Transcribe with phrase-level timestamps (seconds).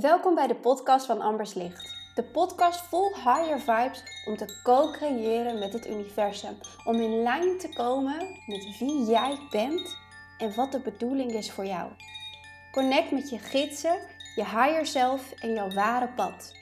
[0.00, 1.94] Welkom bij de podcast van Ambers Licht.
[2.14, 6.56] De podcast vol higher vibes om te co-creëren met het universum.
[6.84, 9.96] Om in lijn te komen met wie jij bent
[10.38, 11.90] en wat de bedoeling is voor jou.
[12.72, 13.98] Connect met je gidsen,
[14.34, 16.54] je higher self en jouw ware pad.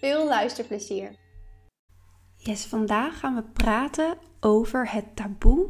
[0.00, 1.16] Veel luisterplezier.
[2.36, 5.68] Yes, vandaag gaan we praten over het taboe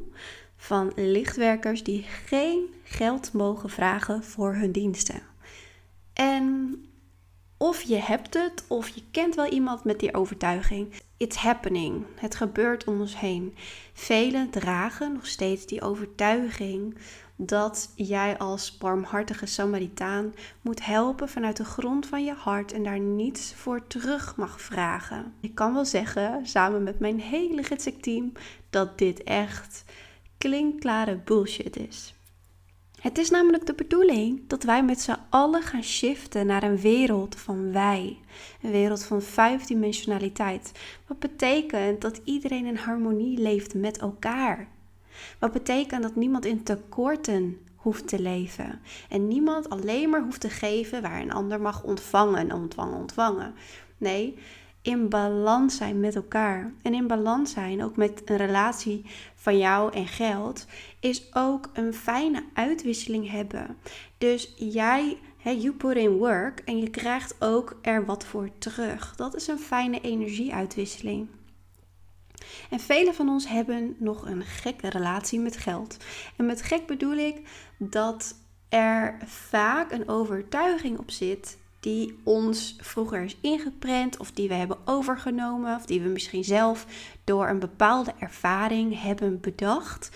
[0.56, 5.22] van lichtwerkers die geen geld mogen vragen voor hun diensten.
[6.12, 6.85] En
[7.56, 10.92] of je hebt het, of je kent wel iemand met die overtuiging.
[11.16, 12.04] It's happening.
[12.14, 13.54] Het gebeurt om ons heen.
[13.92, 16.96] Velen dragen nog steeds die overtuiging
[17.36, 22.98] dat jij als barmhartige Samaritaan moet helpen vanuit de grond van je hart en daar
[22.98, 25.34] niets voor terug mag vragen.
[25.40, 27.62] Ik kan wel zeggen, samen met mijn hele
[28.00, 28.32] team,
[28.70, 29.84] dat dit echt
[30.38, 32.15] klinkklare bullshit is.
[33.06, 37.36] Het is namelijk de bedoeling dat wij met z'n allen gaan shiften naar een wereld
[37.36, 38.18] van wij.
[38.62, 40.72] Een wereld van vijfdimensionaliteit.
[41.06, 44.68] Wat betekent dat iedereen in harmonie leeft met elkaar.
[45.38, 48.80] Wat betekent dat niemand in tekorten hoeft te leven.
[49.08, 53.54] En niemand alleen maar hoeft te geven waar een ander mag ontvangen, ontvangen, ontvangen.
[53.98, 54.38] Nee,
[54.86, 56.72] in balans zijn met elkaar.
[56.82, 60.66] En in balans zijn ook met een relatie van jou en geld
[61.00, 63.76] is ook een fijne uitwisseling hebben.
[64.18, 69.16] Dus jij, you put in work en je krijgt ook er wat voor terug.
[69.16, 71.28] Dat is een fijne energieuitwisseling.
[72.70, 75.96] En velen van ons hebben nog een gekke relatie met geld.
[76.36, 77.48] En met gek bedoel ik
[77.78, 78.34] dat
[78.68, 84.78] er vaak een overtuiging op zit die ons vroeger is ingeprent of die we hebben
[84.84, 86.86] overgenomen of die we misschien zelf
[87.24, 90.10] door een bepaalde ervaring hebben bedacht.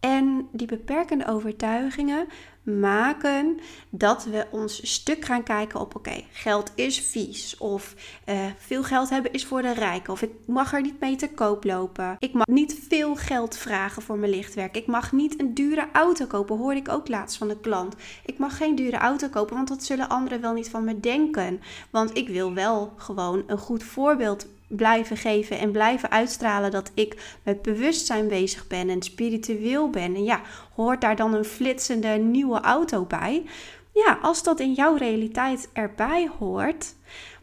[0.00, 2.26] En die beperkende overtuigingen
[2.62, 3.58] maken
[3.90, 7.56] dat we ons stuk gaan kijken op: oké, geld is vies.
[7.58, 7.94] Of
[8.28, 10.12] uh, veel geld hebben is voor de rijken.
[10.12, 12.16] Of ik mag er niet mee te koop lopen.
[12.18, 14.76] Ik mag niet veel geld vragen voor mijn lichtwerk.
[14.76, 17.94] Ik mag niet een dure auto kopen, hoorde ik ook laatst van de klant.
[18.24, 21.60] Ik mag geen dure auto kopen, want dat zullen anderen wel niet van me denken.
[21.90, 27.38] Want ik wil wel gewoon een goed voorbeeld blijven geven en blijven uitstralen dat ik
[27.42, 30.14] met bewustzijn bezig ben en spiritueel ben.
[30.14, 30.40] En ja,
[30.74, 33.44] hoort daar dan een flitsende nieuwe auto bij?
[33.92, 36.94] Ja, als dat in jouw realiteit erbij hoort,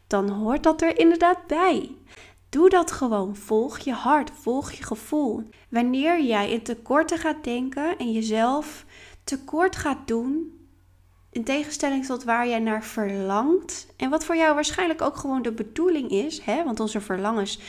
[0.07, 1.95] dan hoort dat er inderdaad bij.
[2.49, 3.35] Doe dat gewoon.
[3.35, 5.43] Volg je hart, volg je gevoel.
[5.69, 8.85] Wanneer jij in tekorten gaat denken en jezelf
[9.23, 10.62] tekort gaat doen,
[11.33, 13.87] in tegenstelling tot waar jij naar verlangt.
[13.97, 16.41] En wat voor jou waarschijnlijk ook gewoon de bedoeling is.
[16.41, 16.63] Hè?
[16.63, 17.59] Want onze verlangens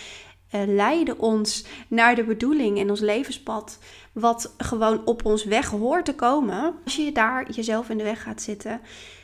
[0.54, 3.78] uh, leiden ons naar de bedoeling en ons levenspad.
[4.12, 6.74] Wat gewoon op ons weg hoort te komen.
[6.84, 8.80] Als je daar jezelf in de weg gaat zitten.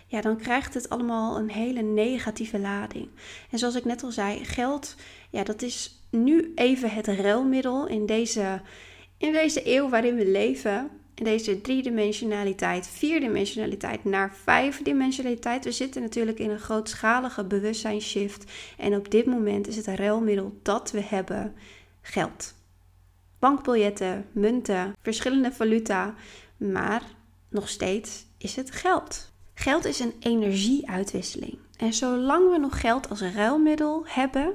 [0.07, 3.09] Ja, dan krijgt het allemaal een hele negatieve lading.
[3.51, 4.95] En zoals ik net al zei, geld,
[5.31, 8.61] ja, dat is nu even het ruilmiddel in deze,
[9.19, 10.91] in deze eeuw waarin we leven
[11.25, 15.65] deze driedimensionaliteit, vierdimensionaliteit naar vijfdimensionaliteit.
[15.65, 18.53] We zitten natuurlijk in een grootschalige bewustzijnsshift.
[18.77, 21.55] En op dit moment is het ruilmiddel dat we hebben
[22.03, 22.55] geld.
[23.39, 26.15] Bankbiljetten, munten, verschillende valuta.
[26.57, 27.03] Maar
[27.49, 29.33] nog steeds is het geld.
[29.55, 31.59] Geld is een energieuitwisseling.
[31.77, 34.55] En zolang we nog geld als ruilmiddel hebben,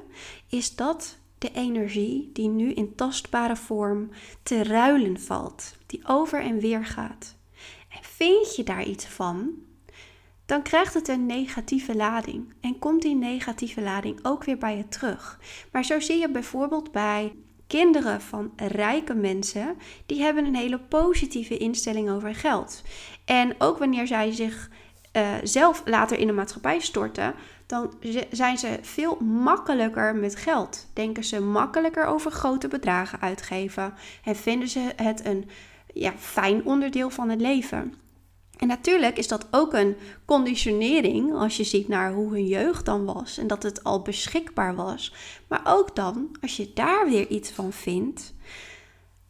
[0.49, 4.09] is dat de energie die nu in tastbare vorm
[4.43, 7.35] te ruilen valt, die over en weer gaat.
[7.89, 9.51] En vind je daar iets van,
[10.45, 14.87] dan krijgt het een negatieve lading en komt die negatieve lading ook weer bij je
[14.87, 15.39] terug.
[15.71, 17.35] Maar zo zie je bijvoorbeeld bij
[17.67, 22.83] kinderen van rijke mensen, die hebben een hele positieve instelling over geld.
[23.25, 24.69] En ook wanneer zij zich
[25.15, 27.33] uh, zelf later in de maatschappij storten,
[27.65, 27.93] dan
[28.31, 30.87] zijn ze veel makkelijker met geld.
[30.93, 33.93] Denken ze makkelijker over grote bedragen uitgeven
[34.23, 35.49] en vinden ze het een
[35.93, 37.93] ja, fijn onderdeel van het leven.
[38.57, 43.05] En natuurlijk is dat ook een conditionering als je ziet naar hoe hun jeugd dan
[43.05, 45.13] was en dat het al beschikbaar was.
[45.47, 48.33] Maar ook dan, als je daar weer iets van vindt,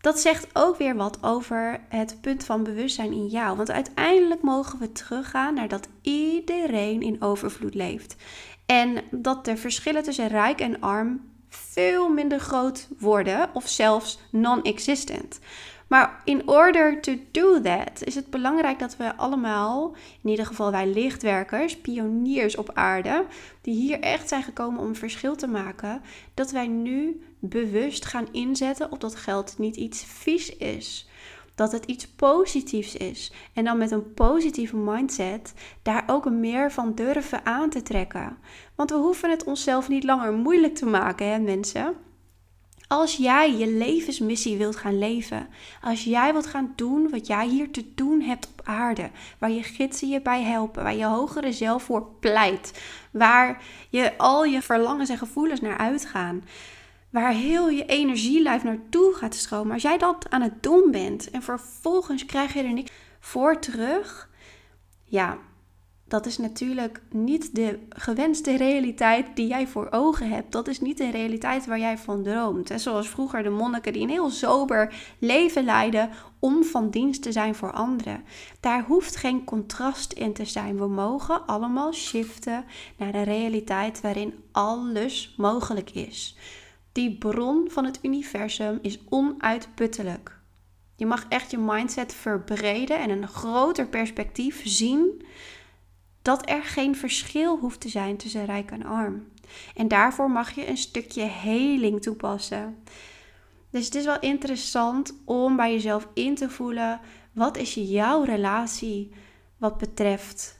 [0.06, 3.57] dat zegt ook weer wat over het punt van bewustzijn in jou.
[3.57, 8.16] Want uiteindelijk mogen we teruggaan naar dat iedereen in overvloed leeft.
[8.66, 15.40] En dat de verschillen tussen rijk en arm veel minder groot worden of zelfs non-existent.
[15.88, 20.72] Maar in order to do that is het belangrijk dat we allemaal, in ieder geval
[20.72, 23.26] wij lichtwerkers, pioniers op aarde,
[23.62, 26.02] die hier echt zijn gekomen om een verschil te maken,
[26.34, 31.08] dat wij nu bewust gaan inzetten op dat geld niet iets vies is.
[31.56, 33.32] dat het iets positiefs is.
[33.54, 38.38] En dan met een positieve mindset daar ook meer van durven aan te trekken.
[38.76, 41.96] Want we hoeven het onszelf niet langer moeilijk te maken, hè mensen?
[42.88, 45.48] Als jij je levensmissie wilt gaan leven,
[45.82, 49.64] als jij wilt gaan doen wat jij hier te doen hebt op aarde, waar je
[49.64, 55.10] gidsen je bij helpen, waar je hogere zelf voor pleit, waar je al je verlangens
[55.10, 56.44] en gevoelens naar uitgaan,
[57.10, 61.42] waar heel je energielijf naartoe gaat stromen, als jij dat aan het doen bent en
[61.42, 64.30] vervolgens krijg je er niks voor terug,
[65.04, 65.38] ja,
[66.15, 70.51] dat is natuurlijk niet de gewenste realiteit die jij voor ogen hebt.
[70.51, 72.71] Dat is niet de realiteit waar jij van droomt.
[72.75, 76.09] Zoals vroeger de monniken die een heel sober leven leiden
[76.39, 78.23] om van dienst te zijn voor anderen.
[78.59, 80.77] Daar hoeft geen contrast in te zijn.
[80.77, 82.65] We mogen allemaal shiften
[82.97, 86.38] naar de realiteit waarin alles mogelijk is.
[86.91, 90.39] Die bron van het universum is onuitputtelijk.
[90.95, 95.23] Je mag echt je mindset verbreden en een groter perspectief zien
[96.25, 99.27] dat er geen verschil hoeft te zijn tussen rijk en arm.
[99.75, 102.83] En daarvoor mag je een stukje heling toepassen.
[103.69, 107.00] Dus het is wel interessant om bij jezelf in te voelen:
[107.31, 109.12] wat is jouw relatie
[109.57, 110.60] wat betreft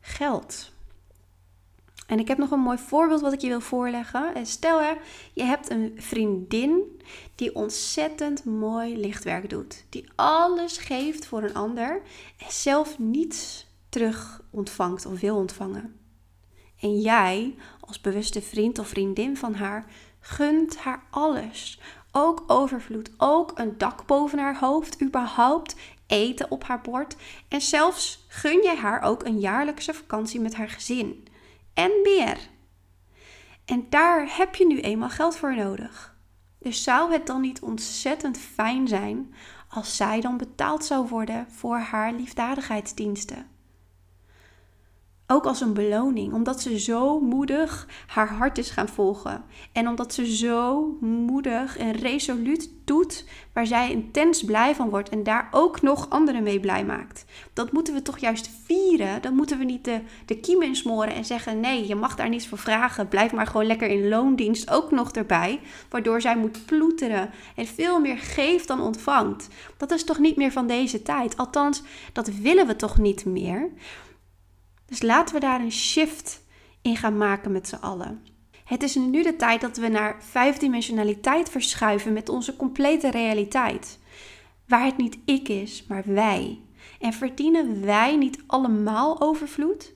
[0.00, 0.72] geld?
[2.06, 4.46] En ik heb nog een mooi voorbeeld wat ik je wil voorleggen.
[4.46, 4.92] Stel hè,
[5.32, 7.00] je hebt een vriendin
[7.34, 9.84] die ontzettend mooi lichtwerk doet.
[9.88, 12.02] Die alles geeft voor een ander
[12.36, 13.65] en zelf niets
[13.96, 16.00] terug ontvangt of wil ontvangen.
[16.80, 19.86] En jij, als bewuste vriend of vriendin van haar,
[20.20, 21.80] gunt haar alles.
[22.12, 25.76] Ook overvloed, ook een dak boven haar hoofd, überhaupt
[26.06, 27.16] eten op haar bord.
[27.48, 31.28] En zelfs gun jij haar ook een jaarlijkse vakantie met haar gezin.
[31.74, 32.38] En meer.
[33.64, 36.16] En daar heb je nu eenmaal geld voor nodig.
[36.58, 39.34] Dus zou het dan niet ontzettend fijn zijn
[39.68, 43.55] als zij dan betaald zou worden voor haar liefdadigheidsdiensten?
[45.28, 49.44] Ook als een beloning, omdat ze zo moedig haar hart is gaan volgen.
[49.72, 55.22] En omdat ze zo moedig en resoluut doet waar zij intens blij van wordt en
[55.22, 57.24] daar ook nog anderen mee blij maakt.
[57.52, 59.22] Dat moeten we toch juist vieren.
[59.22, 62.46] Dan moeten we niet de, de kiem insmoren en zeggen: nee, je mag daar niets
[62.48, 63.08] voor vragen.
[63.08, 65.60] Blijf maar gewoon lekker in loondienst ook nog erbij.
[65.90, 69.48] Waardoor zij moet ploeteren en veel meer geeft dan ontvangt.
[69.76, 71.36] Dat is toch niet meer van deze tijd?
[71.36, 71.82] Althans,
[72.12, 73.70] dat willen we toch niet meer?
[74.86, 76.44] Dus laten we daar een shift
[76.82, 78.24] in gaan maken met z'n allen.
[78.64, 83.98] Het is nu de tijd dat we naar vijfdimensionaliteit verschuiven met onze complete realiteit.
[84.66, 86.60] Waar het niet ik is, maar wij.
[87.00, 89.94] En verdienen wij niet allemaal overvloed?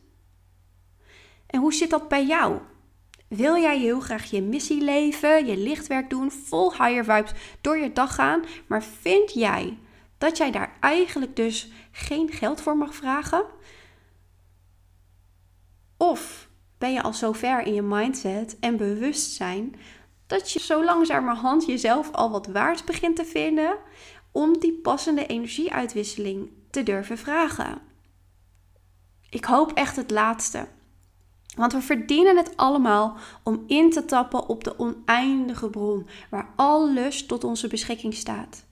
[1.47, 2.59] En hoe zit dat bij jou?
[3.29, 7.93] Wil jij heel graag je missie leven, je lichtwerk doen, vol higher vibes door je
[7.93, 9.79] dag gaan, maar vind jij
[10.19, 13.45] dat jij daar eigenlijk dus geen geld voor mag vragen?
[16.03, 16.49] Of
[16.79, 19.75] ben je al zo ver in je mindset en bewustzijn
[20.27, 23.77] dat je zo langzamerhand jezelf al wat waard begint te vinden
[24.33, 27.79] om die passende energieuitwisseling te durven vragen?
[29.31, 30.69] Ik hoop echt het laatste.
[31.57, 37.27] Want we verdienen het allemaal om in te tappen op de oneindige bron waar alles
[37.27, 38.65] tot onze beschikking staat.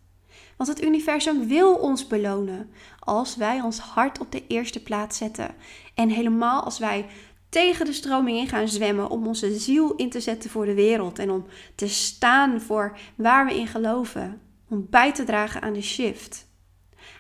[0.59, 5.55] Want het universum wil ons belonen als wij ons hart op de eerste plaats zetten.
[5.95, 7.07] En helemaal als wij
[7.49, 11.19] tegen de stroming in gaan zwemmen om onze ziel in te zetten voor de wereld
[11.19, 14.41] en om te staan voor waar we in geloven.
[14.69, 16.47] Om bij te dragen aan de shift.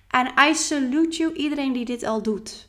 [0.09, 2.67] En I salute you iedereen die dit al doet.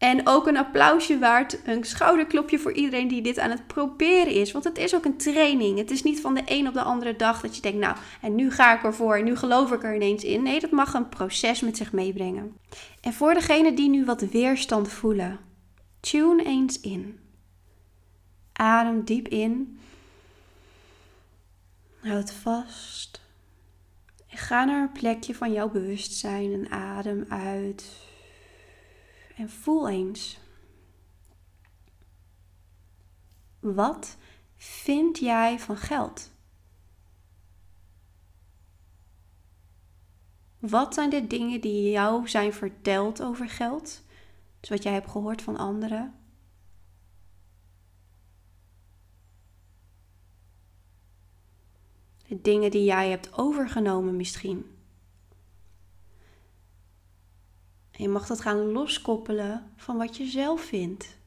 [0.00, 4.52] En ook een applausje waard, een schouderklopje voor iedereen die dit aan het proberen is.
[4.52, 5.78] Want het is ook een training.
[5.78, 8.34] Het is niet van de een op de andere dag dat je denkt, nou, en
[8.34, 10.42] nu ga ik ervoor en nu geloof ik er ineens in.
[10.42, 12.56] Nee, dat mag een proces met zich meebrengen.
[13.00, 15.38] En voor degenen die nu wat weerstand voelen,
[16.00, 17.20] tune eens in.
[18.52, 19.80] Adem diep in.
[22.02, 23.20] Houd vast.
[24.28, 28.08] En ga naar een plekje van jouw bewustzijn en adem uit.
[29.40, 30.38] En voel eens.
[33.60, 34.16] Wat
[34.56, 36.30] vind jij van geld?
[40.58, 44.02] Wat zijn de dingen die jou zijn verteld over geld?
[44.60, 46.14] Dus wat jij hebt gehoord van anderen?
[52.26, 54.79] De dingen die jij hebt overgenomen misschien.
[58.00, 61.18] Je mag dat gaan loskoppelen van wat je zelf vindt.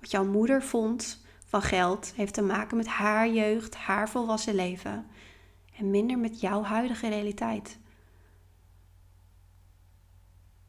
[0.00, 5.06] Wat jouw moeder vond van geld heeft te maken met haar jeugd, haar volwassen leven
[5.76, 7.78] en minder met jouw huidige realiteit.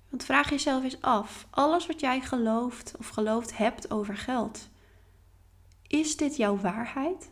[0.09, 4.69] Want vraag jezelf eens af: alles wat jij gelooft of geloofd hebt over geld,
[5.87, 7.31] is dit jouw waarheid?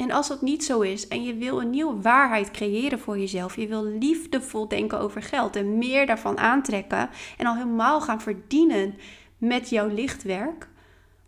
[0.00, 3.56] En als dat niet zo is en je wil een nieuwe waarheid creëren voor jezelf,
[3.56, 8.94] je wil liefdevol denken over geld en meer daarvan aantrekken en al helemaal gaan verdienen
[9.38, 10.68] met jouw lichtwerk,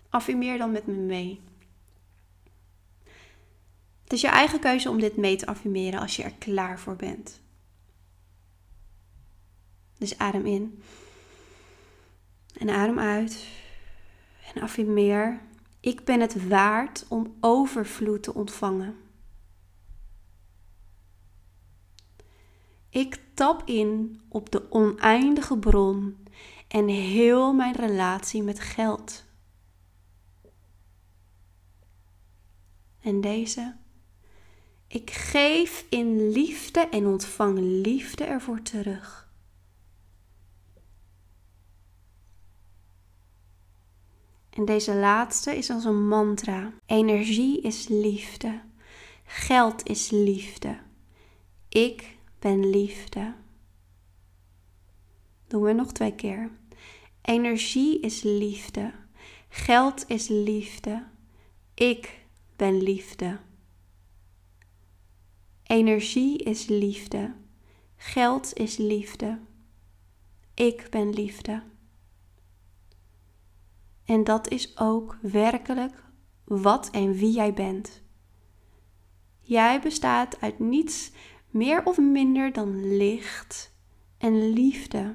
[0.08, 1.40] affirmeer dan met me mee.
[4.02, 6.96] Het is je eigen keuze om dit mee te affirmeren als je er klaar voor
[6.96, 7.40] bent.
[9.98, 10.82] Dus adem in
[12.58, 13.46] en adem uit
[14.54, 15.40] en affirmeer
[15.82, 18.96] ik ben het waard om overvloed te ontvangen.
[22.88, 26.26] Ik tap in op de oneindige bron
[26.68, 29.24] en heel mijn relatie met geld.
[33.00, 33.76] En deze.
[34.86, 39.21] Ik geef in liefde en ontvang liefde ervoor terug.
[44.52, 46.72] En deze laatste is als een mantra.
[46.86, 48.60] Energie is liefde.
[49.24, 50.78] Geld is liefde.
[51.68, 53.34] Ik ben liefde.
[55.46, 56.50] Doen we nog twee keer.
[57.22, 58.92] Energie is liefde.
[59.48, 61.06] Geld is liefde.
[61.74, 62.24] Ik
[62.56, 63.38] ben liefde.
[65.62, 67.34] Energie is liefde.
[67.96, 69.38] Geld is liefde.
[70.54, 71.62] Ik ben liefde.
[74.12, 76.02] En dat is ook werkelijk
[76.44, 78.02] wat en wie jij bent.
[79.40, 81.12] Jij bestaat uit niets
[81.50, 83.74] meer of minder dan licht
[84.18, 85.14] en liefde.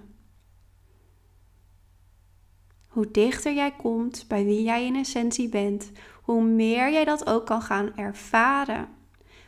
[2.87, 7.45] Hoe dichter jij komt bij wie jij in essentie bent, hoe meer jij dat ook
[7.45, 8.89] kan gaan ervaren.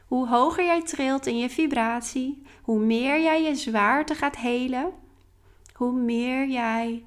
[0.05, 4.91] Hoe hoger jij trilt in je vibratie, hoe meer jij je zwaarte gaat helen,
[5.73, 7.03] hoe meer jij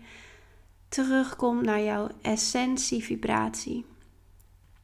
[0.93, 3.85] terugkomt naar jouw essentie-vibratie.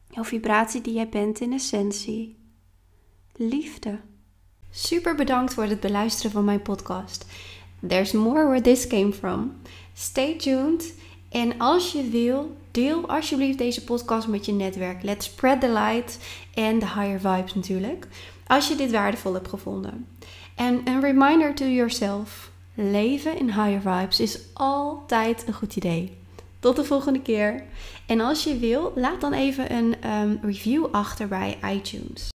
[0.09, 2.37] Jouw vibratie die jij bent in essentie.
[3.35, 3.99] Liefde.
[4.69, 7.25] Super bedankt voor het beluisteren van mijn podcast.
[7.87, 9.55] There's more where this came from.
[9.93, 10.93] Stay tuned.
[11.29, 15.03] En als je wil, deel alsjeblieft deze podcast met je netwerk.
[15.03, 16.19] Let's spread the light
[16.53, 18.07] en de higher vibes natuurlijk.
[18.47, 20.07] Als je dit waardevol hebt gevonden.
[20.55, 22.51] En een reminder to yourself.
[22.81, 26.17] Leven in higher vibes is altijd een goed idee.
[26.59, 27.63] Tot de volgende keer.
[28.07, 32.27] En als je wil, laat dan even een um, review achter bij iTunes.